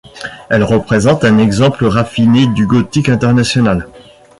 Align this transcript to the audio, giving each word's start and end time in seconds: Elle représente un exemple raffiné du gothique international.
Elle 0.49 0.63
représente 0.63 1.23
un 1.25 1.37
exemple 1.37 1.85
raffiné 1.85 2.47
du 2.47 2.65
gothique 2.65 3.07
international. 3.07 3.87